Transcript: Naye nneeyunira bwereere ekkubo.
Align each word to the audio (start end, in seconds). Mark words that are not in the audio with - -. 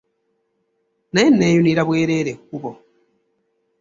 Naye 1.13 1.29
nneeyunira 1.31 1.81
bwereere 1.87 2.29
ekkubo. 2.35 2.71